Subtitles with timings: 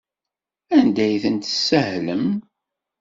[0.77, 2.25] Anda ay tent-tessahlem?